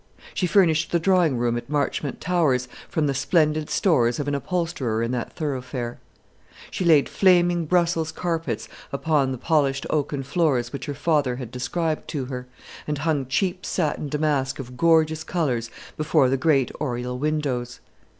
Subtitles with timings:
[0.33, 5.03] She furnished the drawing room at Marchmont Towers from the splendid stores of an upholsterer
[5.03, 5.99] in that thoroughfare.
[6.71, 12.07] She laid flaming Brussels carpets upon the polished oaken floors which her father had described
[12.07, 12.47] to her,
[12.87, 17.79] and hung cheap satin damask of gorgeous colours before the great oriel windows.